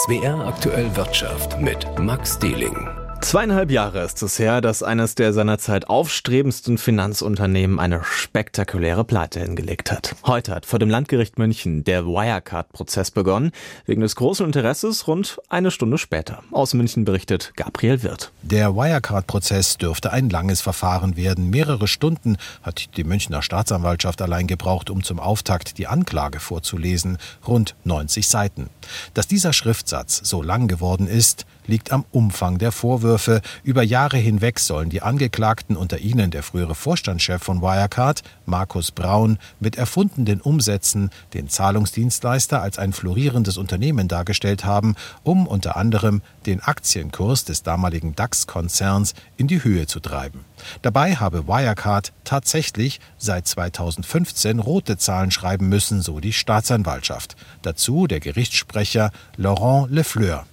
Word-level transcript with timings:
SWR 0.00 0.46
aktuell 0.46 0.96
Wirtschaft 0.96 1.60
mit 1.60 1.86
Max 1.98 2.38
Dieling. 2.38 2.99
Zweieinhalb 3.20 3.70
Jahre 3.70 4.02
ist 4.02 4.22
es 4.22 4.38
her, 4.38 4.60
dass 4.60 4.82
eines 4.82 5.14
der 5.14 5.32
seinerzeit 5.32 5.88
aufstrebendsten 5.88 6.78
Finanzunternehmen 6.78 7.78
eine 7.78 8.02
spektakuläre 8.02 9.04
Pleite 9.04 9.40
hingelegt 9.40 9.92
hat. 9.92 10.16
Heute 10.24 10.54
hat 10.54 10.66
vor 10.66 10.78
dem 10.78 10.88
Landgericht 10.88 11.38
München 11.38 11.84
der 11.84 12.06
Wirecard-Prozess 12.06 13.10
begonnen, 13.10 13.52
wegen 13.84 14.00
des 14.00 14.16
großen 14.16 14.46
Interesses 14.46 15.06
rund 15.06 15.38
eine 15.48 15.70
Stunde 15.70 15.98
später. 15.98 16.42
Aus 16.50 16.72
München 16.74 17.04
berichtet 17.04 17.52
Gabriel 17.56 18.02
Wirth. 18.02 18.32
Der 18.42 18.74
Wirecard-Prozess 18.74 19.76
dürfte 19.76 20.12
ein 20.12 20.30
langes 20.30 20.62
Verfahren 20.62 21.16
werden. 21.16 21.50
Mehrere 21.50 21.88
Stunden 21.88 22.36
hat 22.62 22.96
die 22.96 23.04
Münchner 23.04 23.42
Staatsanwaltschaft 23.42 24.22
allein 24.22 24.46
gebraucht, 24.46 24.90
um 24.90 25.04
zum 25.04 25.20
Auftakt 25.20 25.78
die 25.78 25.86
Anklage 25.86 26.40
vorzulesen. 26.40 27.18
Rund 27.46 27.76
90 27.84 28.26
Seiten. 28.26 28.70
Dass 29.14 29.28
dieser 29.28 29.52
Schriftsatz 29.52 30.20
so 30.24 30.42
lang 30.42 30.66
geworden 30.66 31.06
ist, 31.06 31.46
liegt 31.70 31.92
am 31.92 32.04
Umfang 32.10 32.58
der 32.58 32.72
Vorwürfe. 32.72 33.40
Über 33.62 33.82
Jahre 33.82 34.18
hinweg 34.18 34.58
sollen 34.58 34.90
die 34.90 35.02
Angeklagten, 35.02 35.76
unter 35.76 35.98
ihnen 35.98 36.30
der 36.30 36.42
frühere 36.42 36.74
Vorstandschef 36.74 37.42
von 37.42 37.62
Wirecard, 37.62 38.22
Markus 38.44 38.90
Braun, 38.90 39.38
mit 39.60 39.76
erfundenen 39.76 40.40
Umsätzen 40.40 41.10
den 41.32 41.48
Zahlungsdienstleister 41.48 42.60
als 42.60 42.78
ein 42.78 42.92
florierendes 42.92 43.56
Unternehmen 43.56 44.08
dargestellt 44.08 44.64
haben, 44.64 44.96
um 45.22 45.46
unter 45.46 45.76
anderem 45.76 46.22
den 46.44 46.60
Aktienkurs 46.60 47.44
des 47.44 47.62
damaligen 47.62 48.16
DAX-Konzerns 48.16 49.14
in 49.36 49.46
die 49.46 49.62
Höhe 49.62 49.86
zu 49.86 50.00
treiben. 50.00 50.44
Dabei 50.82 51.16
habe 51.16 51.46
Wirecard 51.46 52.12
tatsächlich 52.24 53.00
seit 53.16 53.46
2015 53.46 54.58
rote 54.58 54.98
Zahlen 54.98 55.30
schreiben 55.30 55.68
müssen, 55.68 56.02
so 56.02 56.18
die 56.20 56.32
Staatsanwaltschaft. 56.32 57.36
Dazu 57.62 58.08
der 58.08 58.20
Gerichtssprecher 58.20 59.12
Laurent 59.36 59.90
Lefleur. 59.90 60.46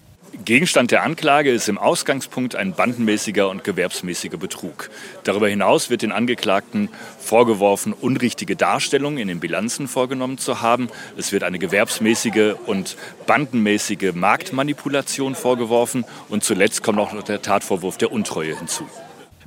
Gegenstand 0.47 0.91
der 0.91 1.03
Anklage 1.03 1.51
ist 1.51 1.67
im 1.67 1.77
Ausgangspunkt 1.77 2.55
ein 2.55 2.71
bandenmäßiger 2.71 3.49
und 3.49 3.65
gewerbsmäßiger 3.65 4.37
Betrug. 4.37 4.89
Darüber 5.25 5.49
hinaus 5.49 5.89
wird 5.89 6.03
den 6.03 6.13
Angeklagten 6.13 6.87
vorgeworfen, 7.19 7.91
unrichtige 7.91 8.55
Darstellungen 8.55 9.17
in 9.17 9.27
den 9.27 9.41
Bilanzen 9.41 9.89
vorgenommen 9.89 10.37
zu 10.37 10.61
haben. 10.61 10.87
Es 11.17 11.33
wird 11.33 11.43
eine 11.43 11.59
gewerbsmäßige 11.59 12.55
und 12.65 12.95
bandenmäßige 13.25 14.13
Marktmanipulation 14.13 15.35
vorgeworfen. 15.35 16.05
Und 16.29 16.45
zuletzt 16.45 16.81
kommt 16.81 16.99
noch 16.99 17.23
der 17.23 17.41
Tatvorwurf 17.41 17.97
der 17.97 18.13
Untreue 18.13 18.57
hinzu. 18.57 18.87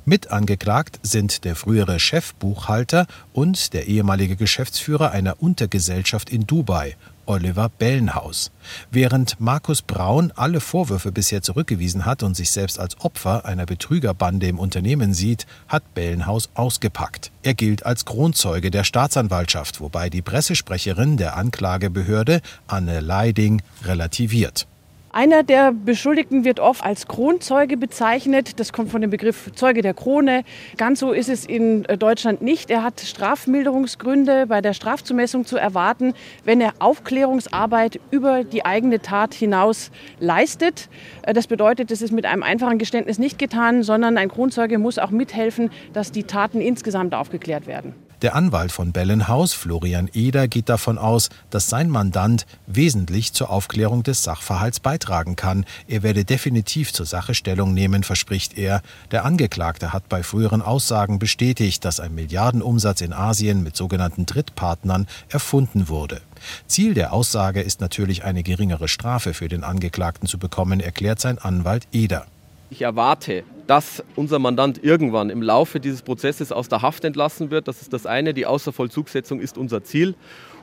Mit 0.03 0.31
angeklagt 0.31 0.99
sind 1.03 1.45
der 1.45 1.55
frühere 1.55 1.99
Chefbuchhalter 1.99 3.05
und 3.33 3.73
der 3.73 3.85
ehemalige 3.85 4.35
Geschäftsführer 4.35 5.11
einer 5.11 5.43
Untergesellschaft 5.43 6.31
in 6.31 6.47
Dubai, 6.47 6.95
Oliver 7.27 7.69
Bellenhaus. 7.69 8.49
Während 8.89 9.39
Markus 9.39 9.83
Braun 9.83 10.33
alle 10.35 10.59
Vorwürfe 10.59 11.11
bisher 11.11 11.43
zurückgewiesen 11.43 12.03
hat 12.03 12.23
und 12.23 12.35
sich 12.35 12.49
selbst 12.49 12.79
als 12.79 12.99
Opfer 13.01 13.45
einer 13.45 13.67
Betrügerbande 13.67 14.47
im 14.47 14.57
Unternehmen 14.57 15.13
sieht, 15.13 15.45
hat 15.67 15.93
Bellenhaus 15.93 16.49
ausgepackt. 16.55 17.31
Er 17.43 17.53
gilt 17.53 17.85
als 17.85 18.03
Kronzeuge 18.03 18.71
der 18.71 18.83
Staatsanwaltschaft, 18.83 19.81
wobei 19.81 20.09
die 20.09 20.23
Pressesprecherin 20.23 21.17
der 21.17 21.37
Anklagebehörde 21.37 22.41
Anne 22.65 23.01
Leiding 23.01 23.61
relativiert. 23.85 24.65
Einer 25.13 25.43
der 25.43 25.73
Beschuldigten 25.73 26.45
wird 26.45 26.61
oft 26.61 26.85
als 26.85 27.05
Kronzeuge 27.05 27.75
bezeichnet. 27.75 28.61
Das 28.61 28.71
kommt 28.71 28.91
von 28.91 29.01
dem 29.01 29.09
Begriff 29.09 29.51
Zeuge 29.55 29.81
der 29.81 29.93
Krone. 29.93 30.45
Ganz 30.77 31.01
so 31.01 31.11
ist 31.11 31.27
es 31.27 31.45
in 31.45 31.83
äh, 31.85 31.97
Deutschland 31.97 32.41
nicht. 32.41 32.71
Er 32.71 32.81
hat 32.81 33.01
Strafmilderungsgründe 33.01 34.47
bei 34.47 34.61
der 34.61 34.71
Strafzumessung 34.73 35.45
zu 35.45 35.57
erwarten, 35.57 36.13
wenn 36.45 36.61
er 36.61 36.75
Aufklärungsarbeit 36.79 37.99
über 38.09 38.45
die 38.45 38.63
eigene 38.63 39.01
Tat 39.01 39.33
hinaus 39.33 39.91
leistet. 40.21 40.87
Äh, 41.23 41.33
das 41.33 41.47
bedeutet, 41.47 41.91
es 41.91 42.01
ist 42.01 42.13
mit 42.13 42.25
einem 42.25 42.43
einfachen 42.43 42.77
Geständnis 42.77 43.19
nicht 43.19 43.37
getan, 43.37 43.83
sondern 43.83 44.17
ein 44.17 44.29
Kronzeuge 44.29 44.77
muss 44.77 44.97
auch 44.97 45.11
mithelfen, 45.11 45.71
dass 45.91 46.13
die 46.13 46.23
Taten 46.23 46.61
insgesamt 46.61 47.13
aufgeklärt 47.13 47.67
werden. 47.67 47.95
Der 48.21 48.35
Anwalt 48.35 48.71
von 48.71 48.91
Bellenhaus, 48.91 49.53
Florian 49.53 50.07
Eder, 50.13 50.47
geht 50.47 50.69
davon 50.69 50.99
aus, 50.99 51.29
dass 51.49 51.69
sein 51.69 51.89
Mandant 51.89 52.45
wesentlich 52.67 53.33
zur 53.33 53.49
Aufklärung 53.49 54.03
des 54.03 54.23
Sachverhalts 54.23 54.79
beitragen 54.79 55.35
kann. 55.35 55.65
Er 55.87 56.03
werde 56.03 56.23
definitiv 56.23 56.93
zur 56.93 57.07
Sache 57.07 57.33
Stellung 57.33 57.73
nehmen, 57.73 58.03
verspricht 58.03 58.59
er. 58.59 58.83
Der 59.09 59.25
Angeklagte 59.25 59.91
hat 59.91 60.07
bei 60.07 60.21
früheren 60.21 60.61
Aussagen 60.61 61.17
bestätigt, 61.17 61.83
dass 61.83 61.99
ein 61.99 62.13
Milliardenumsatz 62.13 63.01
in 63.01 63.11
Asien 63.11 63.63
mit 63.63 63.75
sogenannten 63.75 64.27
Drittpartnern 64.27 65.07
erfunden 65.29 65.89
wurde. 65.89 66.21
Ziel 66.67 66.93
der 66.93 67.13
Aussage 67.13 67.61
ist 67.61 67.81
natürlich 67.81 68.23
eine 68.23 68.43
geringere 68.43 68.87
Strafe 68.87 69.33
für 69.33 69.47
den 69.47 69.63
Angeklagten 69.63 70.27
zu 70.27 70.37
bekommen, 70.37 70.79
erklärt 70.79 71.19
sein 71.19 71.39
Anwalt 71.39 71.87
Eder. 71.91 72.27
Ich 72.71 72.81
erwarte, 72.83 73.43
dass 73.67 74.01
unser 74.15 74.39
Mandant 74.39 74.81
irgendwann 74.81 75.29
im 75.29 75.41
Laufe 75.41 75.81
dieses 75.81 76.03
Prozesses 76.03 76.53
aus 76.53 76.69
der 76.69 76.81
Haft 76.81 77.03
entlassen 77.03 77.51
wird. 77.51 77.67
Das 77.67 77.81
ist 77.81 77.91
das 77.91 78.05
eine. 78.05 78.33
Die 78.33 78.45
Außervollzugssetzung 78.45 79.41
ist 79.41 79.57
unser 79.57 79.83
Ziel. 79.83 80.15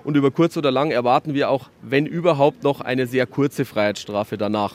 Und 0.04 0.16
über 0.16 0.30
kurz 0.30 0.56
oder 0.56 0.70
lang 0.70 0.90
erwarten 0.90 1.34
wir 1.34 1.50
auch, 1.50 1.68
wenn 1.82 2.06
überhaupt, 2.06 2.64
noch 2.64 2.80
eine 2.80 3.06
sehr 3.06 3.26
kurze 3.26 3.66
Freiheitsstrafe 3.66 4.38
danach. 4.38 4.72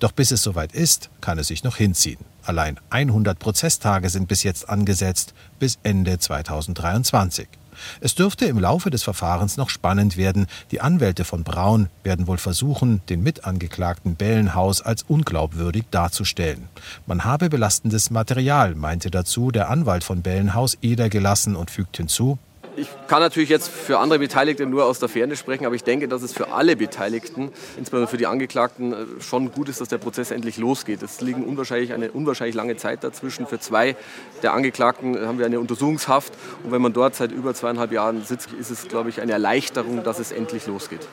Doch 0.00 0.10
bis 0.10 0.32
es 0.32 0.42
soweit 0.42 0.74
ist, 0.74 1.10
kann 1.20 1.38
es 1.38 1.46
sich 1.46 1.62
noch 1.62 1.76
hinziehen. 1.76 2.18
Allein 2.42 2.80
100 2.90 3.38
Prozesstage 3.38 4.08
sind 4.08 4.26
bis 4.26 4.42
jetzt 4.42 4.68
angesetzt, 4.68 5.34
bis 5.60 5.78
Ende 5.84 6.18
2023. 6.18 7.46
Es 8.00 8.14
dürfte 8.14 8.46
im 8.46 8.58
Laufe 8.58 8.90
des 8.90 9.02
Verfahrens 9.02 9.56
noch 9.56 9.70
spannend 9.70 10.16
werden. 10.16 10.46
Die 10.70 10.80
Anwälte 10.80 11.24
von 11.24 11.44
Braun 11.44 11.88
werden 12.02 12.26
wohl 12.26 12.38
versuchen, 12.38 13.02
den 13.08 13.22
Mitangeklagten 13.22 14.14
Bellenhaus 14.14 14.82
als 14.82 15.02
unglaubwürdig 15.02 15.84
darzustellen. 15.90 16.68
Man 17.06 17.24
habe 17.24 17.48
belastendes 17.48 18.10
Material, 18.10 18.74
meinte 18.74 19.10
dazu 19.10 19.50
der 19.50 19.70
Anwalt 19.70 20.04
von 20.04 20.22
Bellenhaus 20.22 20.78
Eder 20.82 21.08
gelassen 21.08 21.56
und 21.56 21.70
fügt 21.70 21.96
hinzu, 21.96 22.38
ich 22.78 22.88
kann 23.08 23.20
natürlich 23.20 23.48
jetzt 23.48 23.68
für 23.68 23.98
andere 23.98 24.18
Beteiligte 24.18 24.66
nur 24.66 24.84
aus 24.84 24.98
der 24.98 25.08
Ferne 25.08 25.36
sprechen, 25.36 25.66
aber 25.66 25.74
ich 25.74 25.84
denke, 25.84 26.08
dass 26.08 26.22
es 26.22 26.32
für 26.32 26.52
alle 26.52 26.76
Beteiligten, 26.76 27.50
insbesondere 27.76 28.08
für 28.08 28.16
die 28.16 28.26
Angeklagten, 28.26 28.92
äh, 28.92 29.06
schon 29.20 29.52
gut 29.52 29.68
ist, 29.68 29.80
dass 29.80 29.88
der 29.88 29.98
Prozess 29.98 30.30
endlich 30.30 30.56
losgeht. 30.58 31.02
Es 31.02 31.20
liegt 31.20 31.44
unwahrscheinlich 31.44 31.92
eine 31.92 32.10
unwahrscheinlich 32.12 32.54
lange 32.54 32.76
Zeit 32.76 33.04
dazwischen. 33.04 33.46
Für 33.46 33.58
zwei 33.58 33.96
der 34.42 34.52
Angeklagten 34.52 35.18
haben 35.26 35.38
wir 35.38 35.46
eine 35.46 35.60
Untersuchungshaft 35.60 36.32
und 36.64 36.72
wenn 36.72 36.82
man 36.82 36.92
dort 36.92 37.14
seit 37.14 37.32
über 37.32 37.54
zweieinhalb 37.54 37.92
Jahren 37.92 38.24
sitzt, 38.24 38.52
ist 38.52 38.70
es, 38.70 38.88
glaube 38.88 39.08
ich, 39.10 39.20
eine 39.20 39.32
Erleichterung, 39.32 40.04
dass 40.04 40.18
es 40.18 40.32
endlich 40.32 40.66
losgeht. 40.66 41.06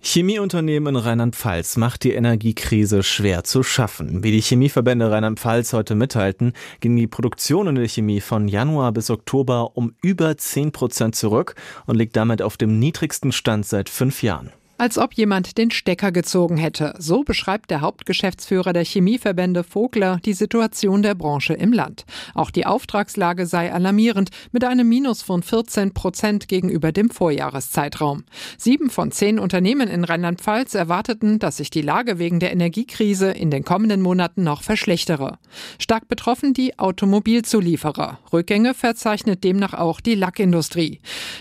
Chemieunternehmen 0.00 0.94
in 0.94 1.00
Rheinland-Pfalz 1.00 1.76
macht 1.76 2.04
die 2.04 2.12
Energiekrise 2.12 3.02
schwer 3.02 3.42
zu 3.42 3.62
schaffen. 3.62 4.22
Wie 4.22 4.30
die 4.30 4.40
Chemieverbände 4.40 5.10
Rheinland-Pfalz 5.10 5.72
heute 5.72 5.96
mitteilten, 5.96 6.52
ging 6.80 6.96
die 6.96 7.08
Produktion 7.08 7.66
in 7.66 7.74
der 7.74 7.88
Chemie 7.88 8.20
von 8.20 8.46
Januar 8.46 8.92
bis 8.92 9.10
Oktober 9.10 9.76
um 9.76 9.94
über 10.00 10.36
10 10.36 10.70
Prozent 10.70 11.16
zurück 11.16 11.56
und 11.86 11.96
liegt 11.96 12.16
damit 12.16 12.42
auf 12.42 12.56
dem 12.56 12.78
niedrigsten 12.78 13.32
Stand 13.32 13.66
seit 13.66 13.88
fünf 13.88 14.22
Jahren. 14.22 14.52
Als 14.80 14.96
ob 14.96 15.14
jemand 15.14 15.58
den 15.58 15.72
Stecker 15.72 16.12
gezogen 16.12 16.56
hätte. 16.56 16.94
So 16.98 17.24
beschreibt 17.24 17.72
der 17.72 17.80
Hauptgeschäftsführer 17.80 18.72
der 18.72 18.84
Chemieverbände 18.84 19.64
Vogler 19.64 20.20
die 20.24 20.34
Situation 20.34 21.02
der 21.02 21.16
Branche 21.16 21.54
im 21.54 21.72
Land. 21.72 22.04
Auch 22.32 22.52
die 22.52 22.64
Auftragslage 22.64 23.46
sei 23.46 23.72
alarmierend 23.72 24.30
mit 24.52 24.62
einem 24.62 24.88
Minus 24.88 25.22
von 25.22 25.42
14 25.42 25.94
Prozent 25.94 26.46
gegenüber 26.46 26.92
dem 26.92 27.10
Vorjahreszeitraum. 27.10 28.22
Sieben 28.56 28.88
von 28.88 29.10
zehn 29.10 29.40
Unternehmen 29.40 29.88
in 29.88 30.04
Rheinland-Pfalz 30.04 30.76
erwarteten, 30.76 31.40
dass 31.40 31.56
sich 31.56 31.70
die 31.70 31.82
Lage 31.82 32.20
wegen 32.20 32.38
der 32.38 32.52
Energiekrise 32.52 33.32
in 33.32 33.50
den 33.50 33.64
kommenden 33.64 34.00
Monaten 34.00 34.44
noch 34.44 34.62
verschlechtere. 34.62 35.38
Stark 35.80 36.06
betroffen 36.06 36.54
die 36.54 36.78
Automobilzulieferer. 36.78 38.20
Rückgänge 38.32 38.74
verzeichnet 38.74 39.42
demnach 39.42 39.74
auch 39.74 40.00
die 40.00 40.14
Lackindustrie. 40.14 41.00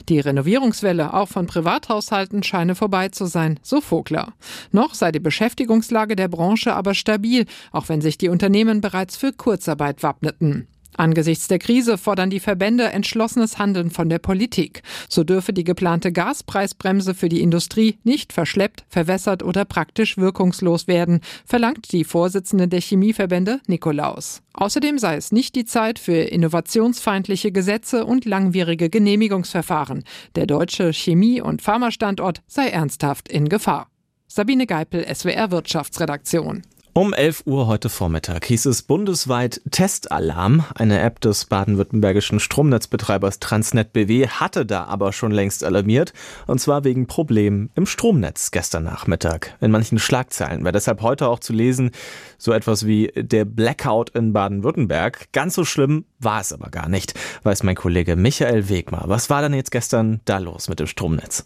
Die 0.09 0.19
Renovierungswelle 0.19 1.13
auch 1.13 1.27
von 1.27 1.45
Privathaushalten 1.45 2.41
scheine 2.41 2.73
vorbei 2.73 3.09
zu 3.09 3.26
sein, 3.27 3.59
so 3.63 3.81
Vogler. 3.81 4.33
Noch 4.71 4.93
sei 4.93 5.11
die 5.11 5.19
Beschäftigungslage 5.19 6.15
der 6.15 6.27
Branche 6.27 6.73
aber 6.73 6.93
stabil, 6.93 7.45
auch 7.71 7.89
wenn 7.89 8.01
sich 8.01 8.17
die 8.17 8.29
Unternehmen 8.29 8.81
bereits 8.81 9.17
für 9.17 9.33
Kurzarbeit 9.33 10.03
wappneten. 10.03 10.67
Angesichts 10.97 11.47
der 11.47 11.59
Krise 11.59 11.97
fordern 11.97 12.31
die 12.31 12.39
Verbände 12.39 12.85
entschlossenes 12.85 13.59
Handeln 13.59 13.91
von 13.91 14.09
der 14.09 14.17
Politik. 14.17 14.81
So 15.07 15.23
dürfe 15.23 15.53
die 15.53 15.63
geplante 15.63 16.11
Gaspreisbremse 16.11 17.13
für 17.13 17.29
die 17.29 17.41
Industrie 17.41 17.99
nicht 18.03 18.33
verschleppt, 18.33 18.83
verwässert 18.89 19.43
oder 19.43 19.63
praktisch 19.63 20.17
wirkungslos 20.17 20.87
werden, 20.87 21.21
verlangt 21.45 21.91
die 21.91 22.03
Vorsitzende 22.03 22.67
der 22.67 22.81
Chemieverbände 22.81 23.61
Nikolaus. 23.67 24.41
Außerdem 24.53 24.97
sei 24.97 25.17
es 25.17 25.31
nicht 25.31 25.55
die 25.55 25.65
Zeit 25.65 25.99
für 25.99 26.17
innovationsfeindliche 26.17 27.51
Gesetze 27.51 28.03
und 28.03 28.25
langwierige 28.25 28.89
Genehmigungsverfahren. 28.89 30.03
Der 30.35 30.47
deutsche 30.47 30.93
Chemie- 30.93 31.41
und 31.41 31.61
Pharmastandort 31.61 32.41
sei 32.47 32.69
ernsthaft 32.69 33.29
in 33.29 33.49
Gefahr. 33.49 33.87
Sabine 34.27 34.65
Geipel, 34.65 35.05
SWR 35.13 35.51
Wirtschaftsredaktion. 35.51 36.63
Um 36.97 37.13
11 37.13 37.43
Uhr 37.45 37.67
heute 37.67 37.89
Vormittag 37.89 38.45
hieß 38.45 38.65
es 38.65 38.81
bundesweit 38.81 39.61
Testalarm. 39.69 40.65
Eine 40.73 40.99
App 40.99 41.21
des 41.21 41.45
baden-württembergischen 41.45 42.39
Stromnetzbetreibers 42.39 43.37
Transnet 43.37 43.93
BW 43.93 44.27
hatte 44.27 44.65
da 44.65 44.85
aber 44.85 45.13
schon 45.13 45.31
längst 45.31 45.63
alarmiert. 45.63 46.13
Und 46.47 46.59
zwar 46.59 46.85
wegen 46.85 47.05
Problemen 47.05 47.69
im 47.75 47.85
Stromnetz 47.85 48.49
gestern 48.49 48.85
Nachmittag. 48.85 49.55
In 49.61 49.69
manchen 49.69 49.99
Schlagzeilen 49.99 50.63
war 50.63 50.71
deshalb 50.71 51.03
heute 51.03 51.27
auch 51.27 51.37
zu 51.37 51.53
lesen, 51.53 51.91
so 52.39 52.51
etwas 52.51 52.87
wie 52.87 53.11
der 53.15 53.45
Blackout 53.45 54.09
in 54.15 54.33
Baden-Württemberg. 54.33 55.31
Ganz 55.33 55.53
so 55.53 55.65
schlimm 55.65 56.05
war 56.17 56.41
es 56.41 56.51
aber 56.51 56.71
gar 56.71 56.89
nicht, 56.89 57.13
weiß 57.43 57.61
mein 57.61 57.75
Kollege 57.75 58.15
Michael 58.15 58.69
Wegmar. 58.69 59.03
Was 59.05 59.29
war 59.29 59.43
denn 59.43 59.53
jetzt 59.53 59.69
gestern 59.69 60.19
da 60.25 60.39
los 60.39 60.67
mit 60.67 60.79
dem 60.79 60.87
Stromnetz? 60.87 61.45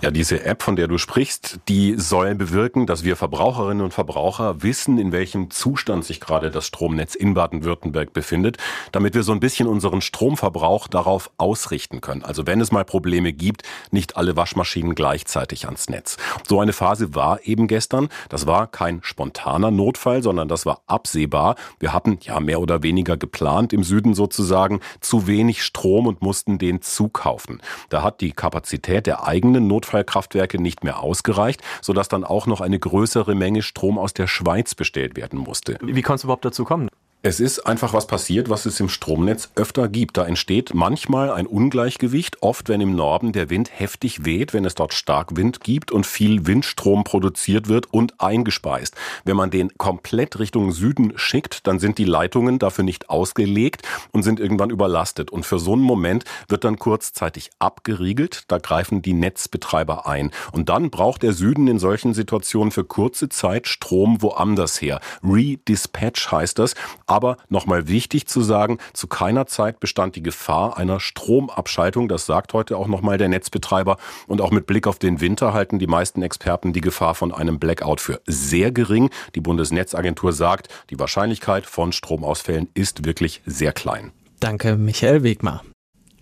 Ja, 0.00 0.10
diese 0.10 0.44
App, 0.44 0.62
von 0.62 0.76
der 0.76 0.88
du 0.88 0.98
sprichst, 0.98 1.60
die 1.68 1.94
soll 1.96 2.34
bewirken, 2.34 2.86
dass 2.86 3.04
wir 3.04 3.16
Verbraucherinnen 3.16 3.82
und 3.82 3.94
Verbraucher 3.94 4.62
wissen, 4.62 4.98
in 4.98 5.12
welchem 5.12 5.50
Zustand 5.50 6.04
sich 6.04 6.20
gerade 6.20 6.50
das 6.50 6.66
Stromnetz 6.66 7.14
in 7.14 7.34
Baden-Württemberg 7.34 8.12
befindet, 8.12 8.58
damit 8.92 9.14
wir 9.14 9.22
so 9.22 9.32
ein 9.32 9.40
bisschen 9.40 9.68
unseren 9.68 10.00
Stromverbrauch 10.00 10.88
darauf 10.88 11.30
ausrichten 11.38 12.00
können. 12.00 12.22
Also 12.22 12.46
wenn 12.46 12.60
es 12.60 12.72
mal 12.72 12.84
Probleme 12.84 13.32
gibt, 13.32 13.62
nicht 13.90 14.16
alle 14.16 14.36
Waschmaschinen 14.36 14.94
gleichzeitig 14.94 15.66
ans 15.66 15.88
Netz. 15.88 16.16
So 16.46 16.60
eine 16.60 16.72
Phase 16.72 17.14
war 17.14 17.40
eben 17.44 17.66
gestern. 17.66 18.08
Das 18.28 18.46
war 18.46 18.66
kein 18.66 19.00
spontaner 19.02 19.70
Notfall, 19.70 20.22
sondern 20.22 20.48
das 20.48 20.66
war 20.66 20.82
absehbar. 20.86 21.56
Wir 21.78 21.92
hatten 21.92 22.18
ja 22.22 22.40
mehr 22.40 22.60
oder 22.60 22.82
weniger 22.82 23.16
geplant 23.16 23.72
im 23.72 23.84
Süden 23.84 24.14
sozusagen 24.14 24.80
zu 25.00 25.26
wenig 25.26 25.62
Strom 25.62 26.06
und 26.06 26.22
mussten 26.22 26.58
den 26.58 26.82
zukaufen. 26.82 27.60
Da 27.88 28.02
hat 28.02 28.20
die 28.20 28.32
Kapazität 28.32 29.06
der 29.06 29.26
eigenen 29.26 29.63
Notfallkraftwerke 29.66 30.60
nicht 30.60 30.84
mehr 30.84 31.00
ausgereicht, 31.00 31.62
sodass 31.80 32.08
dann 32.08 32.24
auch 32.24 32.46
noch 32.46 32.60
eine 32.60 32.78
größere 32.78 33.34
Menge 33.34 33.62
Strom 33.62 33.98
aus 33.98 34.14
der 34.14 34.26
Schweiz 34.26 34.74
bestellt 34.74 35.16
werden 35.16 35.38
musste. 35.38 35.78
Wie 35.82 36.02
konnte 36.02 36.16
es 36.16 36.24
überhaupt 36.24 36.44
dazu 36.44 36.64
kommen? 36.64 36.88
Es 37.26 37.40
ist 37.40 37.60
einfach 37.60 37.94
was 37.94 38.06
passiert, 38.06 38.50
was 38.50 38.66
es 38.66 38.78
im 38.80 38.90
Stromnetz 38.90 39.48
öfter 39.54 39.88
gibt. 39.88 40.18
Da 40.18 40.26
entsteht 40.26 40.74
manchmal 40.74 41.30
ein 41.30 41.46
Ungleichgewicht, 41.46 42.42
oft 42.42 42.68
wenn 42.68 42.82
im 42.82 42.94
Norden 42.94 43.32
der 43.32 43.48
Wind 43.48 43.70
heftig 43.72 44.26
weht, 44.26 44.52
wenn 44.52 44.66
es 44.66 44.74
dort 44.74 44.92
stark 44.92 45.34
Wind 45.34 45.62
gibt 45.62 45.90
und 45.90 46.04
viel 46.04 46.46
Windstrom 46.46 47.02
produziert 47.02 47.66
wird 47.66 47.86
und 47.94 48.20
eingespeist. 48.20 48.94
Wenn 49.24 49.38
man 49.38 49.50
den 49.50 49.70
komplett 49.78 50.38
Richtung 50.38 50.70
Süden 50.70 51.14
schickt, 51.16 51.66
dann 51.66 51.78
sind 51.78 51.96
die 51.96 52.04
Leitungen 52.04 52.58
dafür 52.58 52.84
nicht 52.84 53.08
ausgelegt 53.08 53.88
und 54.12 54.22
sind 54.22 54.38
irgendwann 54.38 54.68
überlastet. 54.68 55.30
Und 55.30 55.46
für 55.46 55.58
so 55.58 55.72
einen 55.72 55.80
Moment 55.80 56.26
wird 56.48 56.64
dann 56.64 56.78
kurzzeitig 56.78 57.52
abgeriegelt. 57.58 58.42
Da 58.48 58.58
greifen 58.58 59.00
die 59.00 59.14
Netzbetreiber 59.14 60.06
ein. 60.06 60.30
Und 60.52 60.68
dann 60.68 60.90
braucht 60.90 61.22
der 61.22 61.32
Süden 61.32 61.68
in 61.68 61.78
solchen 61.78 62.12
Situationen 62.12 62.70
für 62.70 62.84
kurze 62.84 63.30
Zeit 63.30 63.66
Strom 63.66 64.20
woanders 64.20 64.82
her. 64.82 65.00
Redispatch 65.22 66.30
heißt 66.30 66.58
das 66.58 66.74
aber 67.14 67.36
nochmal 67.48 67.86
wichtig 67.86 68.26
zu 68.26 68.42
sagen, 68.42 68.78
zu 68.92 69.06
keiner 69.06 69.46
Zeit 69.46 69.78
bestand 69.78 70.16
die 70.16 70.22
Gefahr 70.22 70.76
einer 70.76 70.98
Stromabschaltung. 70.98 72.08
Das 72.08 72.26
sagt 72.26 72.52
heute 72.52 72.76
auch 72.76 72.88
nochmal 72.88 73.18
der 73.18 73.28
Netzbetreiber. 73.28 73.96
Und 74.26 74.40
auch 74.40 74.50
mit 74.50 74.66
Blick 74.66 74.88
auf 74.88 74.98
den 74.98 75.20
Winter 75.20 75.52
halten 75.52 75.78
die 75.78 75.86
meisten 75.86 76.22
Experten 76.22 76.72
die 76.72 76.80
Gefahr 76.80 77.14
von 77.14 77.32
einem 77.32 77.60
Blackout 77.60 78.00
für 78.00 78.20
sehr 78.26 78.72
gering. 78.72 79.10
Die 79.36 79.40
Bundesnetzagentur 79.40 80.32
sagt, 80.32 80.68
die 80.90 80.98
Wahrscheinlichkeit 80.98 81.66
von 81.66 81.92
Stromausfällen 81.92 82.68
ist 82.74 83.06
wirklich 83.06 83.42
sehr 83.46 83.72
klein. 83.72 84.10
Danke, 84.40 84.76
Michael 84.76 85.22
Wegmar. 85.22 85.62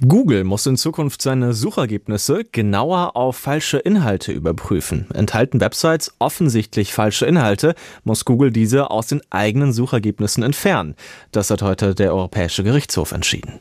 Google 0.09 0.43
muss 0.43 0.67
in 0.67 0.77
Zukunft 0.77 1.23
seine 1.23 1.53
Suchergebnisse 1.53 2.45
genauer 2.51 3.15
auf 3.15 3.37
falsche 3.37 3.79
Inhalte 3.79 4.33
überprüfen. 4.33 5.07
Enthalten 5.15 5.61
Websites 5.61 6.13
offensichtlich 6.19 6.93
falsche 6.93 7.25
Inhalte, 7.25 7.77
muss 8.03 8.25
Google 8.25 8.51
diese 8.51 8.91
aus 8.91 9.07
den 9.07 9.21
eigenen 9.31 9.73
Suchergebnissen 9.73 10.43
entfernen. 10.43 10.97
Das 11.31 11.51
hat 11.51 11.63
heute 11.63 11.95
der 11.95 12.13
Europäische 12.13 12.65
Gerichtshof 12.65 13.13
entschieden. 13.13 13.61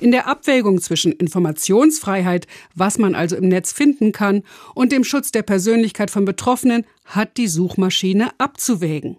In 0.00 0.10
der 0.10 0.26
Abwägung 0.26 0.80
zwischen 0.80 1.12
Informationsfreiheit, 1.12 2.46
was 2.74 2.96
man 2.96 3.14
also 3.14 3.36
im 3.36 3.48
Netz 3.48 3.70
finden 3.70 4.12
kann, 4.12 4.42
und 4.74 4.90
dem 4.90 5.04
Schutz 5.04 5.32
der 5.32 5.42
Persönlichkeit 5.42 6.10
von 6.10 6.24
Betroffenen 6.24 6.86
hat 7.04 7.36
die 7.36 7.48
Suchmaschine 7.48 8.30
abzuwägen. 8.38 9.18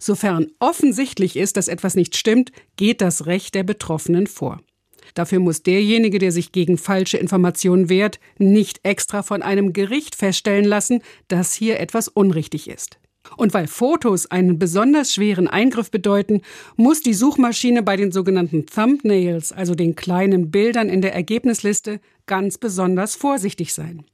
Sofern 0.00 0.48
offensichtlich 0.58 1.36
ist, 1.36 1.56
dass 1.56 1.68
etwas 1.68 1.94
nicht 1.94 2.16
stimmt, 2.16 2.50
geht 2.74 3.00
das 3.00 3.26
Recht 3.26 3.54
der 3.54 3.62
Betroffenen 3.62 4.26
vor. 4.26 4.60
Dafür 5.14 5.40
muss 5.40 5.62
derjenige, 5.62 6.18
der 6.18 6.32
sich 6.32 6.52
gegen 6.52 6.78
falsche 6.78 7.18
Informationen 7.18 7.88
wehrt, 7.88 8.20
nicht 8.38 8.80
extra 8.82 9.22
von 9.22 9.42
einem 9.42 9.72
Gericht 9.72 10.14
feststellen 10.14 10.64
lassen, 10.64 11.02
dass 11.28 11.54
hier 11.54 11.80
etwas 11.80 12.08
unrichtig 12.08 12.68
ist. 12.68 12.98
Und 13.36 13.54
weil 13.54 13.66
Fotos 13.66 14.26
einen 14.26 14.58
besonders 14.58 15.14
schweren 15.14 15.46
Eingriff 15.46 15.90
bedeuten, 15.90 16.40
muss 16.76 17.02
die 17.02 17.14
Suchmaschine 17.14 17.82
bei 17.82 17.96
den 17.96 18.12
sogenannten 18.12 18.66
Thumbnails, 18.66 19.52
also 19.52 19.74
den 19.74 19.94
kleinen 19.94 20.50
Bildern 20.50 20.88
in 20.88 21.02
der 21.02 21.14
Ergebnisliste, 21.14 22.00
ganz 22.26 22.58
besonders 22.58 23.14
vorsichtig 23.14 23.72
sein. 23.74 24.04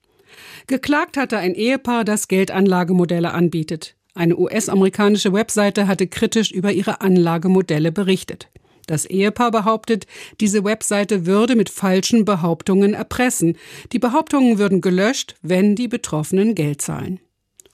Geklagt 0.67 1.17
hatte 1.17 1.39
ein 1.39 1.55
Ehepaar, 1.55 2.05
das 2.05 2.29
Geldanlagemodelle 2.29 3.33
anbietet. 3.33 3.95
Eine 4.15 4.37
US-amerikanische 4.37 5.33
Webseite 5.33 5.87
hatte 5.87 6.07
kritisch 6.07 6.51
über 6.51 6.73
ihre 6.73 7.01
Anlagemodelle 7.01 7.93
berichtet. 7.93 8.49
Das 8.87 9.05
Ehepaar 9.05 9.51
behauptet, 9.51 10.07
diese 10.41 10.65
Webseite 10.65 11.27
würde 11.27 11.57
mit 11.57 11.71
falschen 11.71 12.25
Behauptungen 12.25 12.95
erpressen. 12.95 13.57
Die 13.93 13.99
Behauptungen 13.99 14.59
würden 14.59 14.81
gelöscht, 14.81 15.35
wenn 15.43 15.75
die 15.75 15.89
Betroffenen 15.89 16.55
Geld 16.55 16.81
zahlen. 16.81 17.21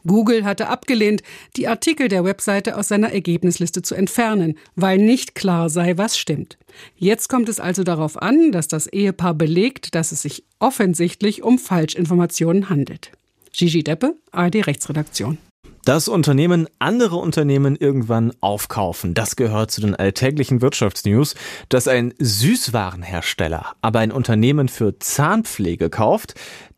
Google 0.05 0.45
hatte 0.45 0.69
abgelehnt, 0.69 1.23
die 1.57 1.69
Artikel 1.69 2.09
der 2.09 2.25
Webseite 2.25 2.77
aus 2.77 2.89
seiner 2.89 3.13
Ergebnisliste 3.13 3.83
zu 3.83 3.95
entfernen, 3.95 4.59
weil 4.75 4.99
nicht 4.99 5.35
klar 5.35 5.71
sei, 5.71 5.97
was 5.97 6.19
stimmt. 6.19 6.59
Jetzt 6.97 7.29
kommt 7.29 7.49
es 7.49 7.61
also 7.61 7.85
darauf 7.85 8.21
an, 8.21 8.51
dass 8.51 8.67
das 8.67 8.87
Ehepaar 8.87 9.35
belegt, 9.35 9.95
dass 9.95 10.11
es 10.11 10.23
sich 10.23 10.45
offensichtlich 10.59 11.43
um 11.43 11.59
Falschinformationen 11.59 12.69
handelt. 12.69 13.13
Gigi 13.53 13.85
Deppe, 13.85 14.17
ARD 14.33 14.67
Rechtsredaktion. 14.67 15.39
Das 15.85 16.07
Unternehmen 16.07 16.69
andere 16.79 17.17
Unternehmen 17.17 17.75
irgendwann 17.75 18.33
aufkaufen, 18.41 19.15
das 19.15 19.35
gehört 19.35 19.73
zu 19.73 19.81
den 19.81 19.97
alltäglichen 19.97 20.63
Wirtschaftsnews. 20.63 21.35
Dass 21.71 21.89
ein 21.89 22.15
Süßwarenhersteller 22.21 23.75
aber 23.83 23.99
ein 23.99 24.13
Unternehmen 24.13 24.69
für 24.69 25.01
Zahnpflege 25.01 25.91
kauft, 25.91 26.35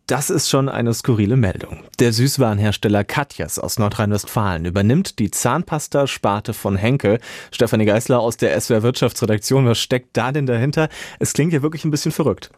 das 0.07 0.31
ist 0.31 0.49
schon 0.49 0.71
eine 0.71 0.95
skurrile 0.95 1.37
Meldung. 1.37 1.85
Der 1.99 2.15
Süßwarenhersteller 2.15 3.05
Katjas 3.05 3.59
aus 3.59 3.79
Nordrhein-Westfalen 3.79 4.65
übernimmt 4.65 5.19
die 5.19 5.31
Zahnpasta-Sparte 5.31 6.55
von 6.55 6.77
Henkel. 6.77 7.21
Stefanie 7.51 7.85
Geisler 7.85 8.21
aus 8.21 8.39
der 8.39 8.59
SWR 8.59 8.83
Wirtschaftsredaktion, 8.83 9.67
was 9.67 9.79
steckt 9.79 10.17
da 10.17 10.33
denn 10.33 10.47
dahinter? 10.47 10.89
Es 11.19 11.35
klingt 11.35 11.53
ja 11.53 11.61
wirklich 11.61 11.85
ein 11.85 11.91
bisschen 11.91 12.13
verrückt. 12.13 12.51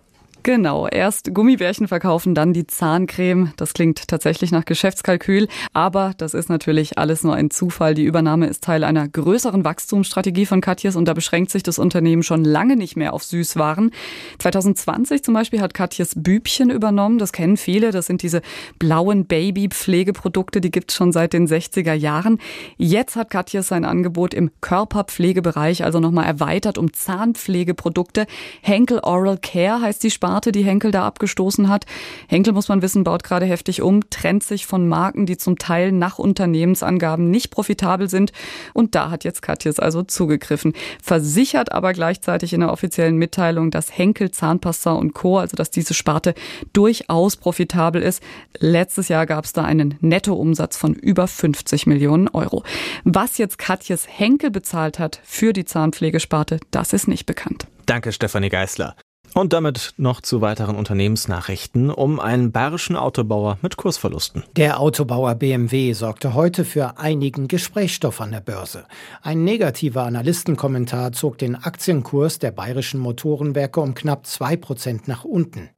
Genau, 0.47 0.87
erst 0.87 1.35
Gummibärchen 1.35 1.89
verkaufen, 1.89 2.37
dann 2.37 2.53
die 2.53 2.69
Zahncreme. 2.69 3.53
Das 3.57 3.75
klingt 3.75 4.07
tatsächlich 4.07 4.53
nach 4.53 4.65
Geschäftskalkül, 4.65 5.49
aber 5.73 6.13
das 6.19 6.35
ist 6.35 6.49
natürlich 6.49 6.99
alles 6.99 7.25
nur 7.25 7.35
ein 7.35 7.51
Zufall. 7.51 7.95
Die 7.95 8.05
Übernahme 8.05 8.47
ist 8.47 8.63
Teil 8.63 8.85
einer 8.85 9.09
größeren 9.09 9.65
Wachstumsstrategie 9.65 10.47
von 10.47 10.61
Katjes 10.61 10.95
und 10.95 11.07
da 11.07 11.15
beschränkt 11.15 11.51
sich 11.51 11.65
das 11.65 11.81
Unternehmen 11.81 12.23
schon 12.23 12.45
lange 12.45 12.77
nicht 12.77 12.95
mehr 12.95 13.13
auf 13.13 13.25
Süßwaren. 13.25 13.91
2020 14.39 15.25
zum 15.25 15.35
Beispiel 15.35 15.61
hat 15.61 15.75
Katjes 15.75 16.13
Bübchen 16.15 16.71
übernommen. 16.71 17.19
Das 17.19 17.33
kennen 17.33 17.57
viele. 17.57 17.91
Das 17.91 18.07
sind 18.07 18.23
diese 18.23 18.41
blauen 18.79 19.27
Baby-Pflegeprodukte, 19.27 20.61
die 20.61 20.71
gibt 20.71 20.93
es 20.93 20.97
schon 20.97 21.11
seit 21.11 21.33
den 21.33 21.49
60er 21.49 21.95
Jahren. 21.95 22.39
Jetzt 22.77 23.17
hat 23.17 23.31
Katjes 23.31 23.67
sein 23.67 23.85
Angebot 23.85 24.33
im 24.33 24.53
Körperpflegebereich 24.61 25.83
also 25.83 25.99
nochmal 25.99 26.27
erweitert 26.27 26.79
um 26.79 26.93
Zahnpflegeprodukte. 26.93 28.29
Henkel 28.63 29.01
Oral 29.01 29.39
Care 29.39 29.81
heißt 29.81 30.05
die 30.05 30.13
Sparte 30.13 30.36
Sparte, 30.37 30.53
die 30.53 30.65
Henkel 30.65 30.91
da 30.91 31.07
abgestoßen 31.07 31.71
hat. 31.71 31.87
Henkel, 32.29 32.53
muss 32.53 32.69
man 32.69 32.83
wissen, 32.83 33.05
baut 33.05 33.25
gerade 33.25 33.47
heftig 33.47 33.81
um, 33.81 34.11
trennt 34.11 34.43
sich 34.43 34.67
von 34.67 34.87
Marken, 34.87 35.25
die 35.25 35.39
zum 35.39 35.57
Teil 35.57 35.93
nach 35.93 36.19
Unternehmensangaben 36.19 37.31
nicht 37.31 37.51
profitabel 37.51 38.11
sind. 38.11 38.33
Und 38.75 38.95
da 38.95 39.11
hat 39.11 39.25
jetzt 39.25 39.41
Katjes 39.41 39.79
also 39.79 40.03
zugegriffen. 40.03 40.75
Versichert 41.03 41.73
aber 41.73 41.95
gleichzeitig 41.95 42.53
in 42.53 42.61
der 42.61 42.71
offiziellen 42.71 43.17
Mitteilung, 43.17 43.71
dass 43.71 43.97
Henkel, 43.97 44.31
Zahnpasta 44.31 44.93
und 44.93 45.15
Co., 45.15 45.39
also 45.39 45.57
dass 45.57 45.71
diese 45.71 45.95
Sparte 45.95 46.35
durchaus 46.75 47.37
profitabel 47.37 48.03
ist. 48.03 48.23
Letztes 48.59 49.09
Jahr 49.09 49.25
gab 49.25 49.47
es 49.47 49.55
da 49.55 49.65
einen 49.65 49.97
Nettoumsatz 50.03 50.77
von 50.77 50.93
über 50.93 51.29
50 51.29 51.87
Millionen 51.87 52.29
Euro. 52.29 52.63
Was 53.05 53.39
jetzt 53.39 53.57
Katjes 53.57 54.07
Henkel 54.07 54.51
bezahlt 54.51 54.99
hat 54.99 55.19
für 55.25 55.55
die 55.55 55.65
Zahnpflegesparte, 55.65 56.61
das 56.73 56.93
ist 56.93 57.09
nicht 57.09 57.25
bekannt. 57.25 57.69
Danke, 57.87 58.13
Stefanie 58.13 58.51
Geißler. 58.51 58.97
Und 59.37 59.53
damit 59.53 59.93
noch 59.99 60.23
zu 60.23 60.41
weiteren 60.41 60.77
Unternehmensnachrichten 60.77 61.91
um 61.91 62.21
einen 62.21 62.53
bayerischen 62.53 62.97
Autobauer 62.97 63.59
mit 63.61 63.77
Kursverlusten. 63.77 64.45
Der 64.57 64.81
Autobauer 64.81 65.35
BMW 65.35 65.93
sorgte 65.93 66.33
heute 66.33 66.65
für 66.65 66.97
einigen 66.97 67.47
Gesprächsstoff 67.47 68.23
an 68.23 68.31
der 68.31 68.41
Börse. 68.41 68.87
Ein 69.21 69.45
negativer 69.45 70.05
Analystenkommentar 70.05 71.13
zog 71.13 71.37
den 71.37 71.55
Aktienkurs 71.55 72.39
der 72.39 72.51
bayerischen 72.51 72.99
Motorenwerke 72.99 73.79
um 73.79 73.95
knapp 73.95 74.27
zwei 74.27 74.57
Prozent 74.57 75.07
nach 75.07 75.25
unten. 75.25 75.69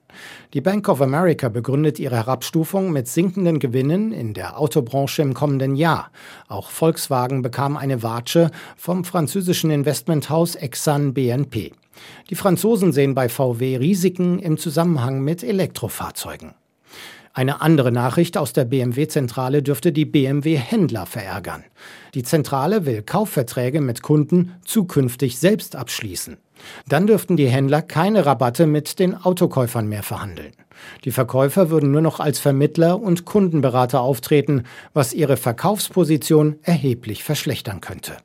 Die 0.54 0.60
Bank 0.60 0.88
of 0.88 1.02
America 1.02 1.48
begründet 1.48 1.98
ihre 1.98 2.14
Herabstufung 2.14 2.92
mit 2.92 3.08
sinkenden 3.08 3.58
Gewinnen 3.58 4.12
in 4.12 4.34
der 4.34 4.56
Autobranche 4.60 5.22
im 5.22 5.34
kommenden 5.34 5.74
Jahr. 5.74 6.12
Auch 6.46 6.70
Volkswagen 6.70 7.42
bekam 7.42 7.76
eine 7.76 8.04
Watsche 8.04 8.52
vom 8.76 9.04
französischen 9.04 9.72
Investmenthaus 9.72 10.54
Exxon 10.54 11.12
BNP. 11.12 11.72
Die 12.30 12.34
Franzosen 12.34 12.92
sehen 12.92 13.14
bei 13.14 13.28
VW 13.28 13.76
Risiken 13.76 14.38
im 14.38 14.58
Zusammenhang 14.58 15.20
mit 15.22 15.42
Elektrofahrzeugen. 15.42 16.54
Eine 17.38 17.60
andere 17.60 17.92
Nachricht 17.92 18.36
aus 18.36 18.52
der 18.52 18.64
BMW-Zentrale 18.64 19.62
dürfte 19.62 19.92
die 19.92 20.04
BMW-Händler 20.04 21.06
verärgern. 21.06 21.62
Die 22.14 22.24
Zentrale 22.24 22.84
will 22.84 23.02
Kaufverträge 23.02 23.80
mit 23.80 24.02
Kunden 24.02 24.54
zukünftig 24.64 25.38
selbst 25.38 25.76
abschließen. 25.76 26.38
Dann 26.88 27.06
dürften 27.06 27.36
die 27.36 27.48
Händler 27.48 27.82
keine 27.82 28.26
Rabatte 28.26 28.66
mit 28.66 28.98
den 28.98 29.14
Autokäufern 29.14 29.88
mehr 29.88 30.02
verhandeln. 30.02 30.52
Die 31.04 31.12
Verkäufer 31.12 31.70
würden 31.70 31.92
nur 31.92 32.00
noch 32.00 32.18
als 32.18 32.40
Vermittler 32.40 33.00
und 33.00 33.24
Kundenberater 33.24 34.00
auftreten, 34.00 34.64
was 34.92 35.14
ihre 35.14 35.36
Verkaufsposition 35.36 36.56
erheblich 36.62 37.22
verschlechtern 37.22 37.80
könnte. 37.80 38.16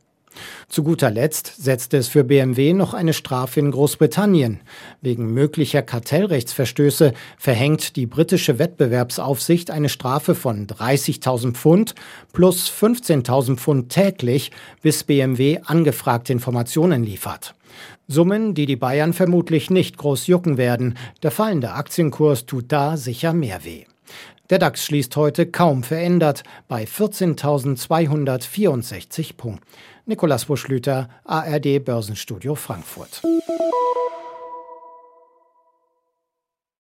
Zu 0.68 0.84
guter 0.84 1.12
Letzt 1.12 1.64
setzte 1.64 1.98
es 1.98 2.08
für 2.08 2.24
BMW 2.24 2.74
noch 2.74 2.94
eine 2.94 3.14
Strafe 3.14 3.60
in 3.60 3.72
Großbritannien. 3.72 4.62
Wegen 5.02 5.34
möglicher 5.34 5.82
Kartellrechtsverstöße 5.82 7.14
verhängt 7.38 7.96
die 7.96 8.06
britische 8.06 8.60
Wettbewerbsaufsicht 8.60 9.72
eine 9.72 9.90
Strafe 9.90 10.36
von 10.36 10.68
30.000 10.68 11.54
Pfund 11.54 11.96
plus 12.32 12.72
15.000 12.72 13.58
Pfund 13.58 13.90
täglich, 13.90 14.52
bis 14.82 15.04
BMW 15.04 15.60
angefragte 15.66 16.34
Informationen 16.34 17.04
liefert. 17.04 17.56
Summen, 18.08 18.54
die 18.54 18.66
die 18.66 18.76
Bayern 18.76 19.14
vermutlich 19.14 19.70
nicht 19.70 19.98
groß 19.98 20.28
jucken 20.28 20.58
werden. 20.58 20.98
Der 21.24 21.32
fallende 21.32 21.72
Aktienkurs 21.72 22.46
tut 22.46 22.72
da 22.72 22.98
sicher 22.98 23.34
mehr 23.34 23.64
weh. 23.64 23.86
Der 24.50 24.60
DAX 24.60 24.84
schließt 24.86 25.16
heute 25.16 25.46
kaum 25.48 25.84
verändert 25.84 26.44
bei 26.68 26.84
14.264 26.84 29.38
Punkten. 29.38 29.66
Nikolas 30.06 30.46
Buschlüter, 30.46 31.08
ARD 31.24 31.80
Börsenstudio 31.86 32.56
Frankfurt. 32.56 33.22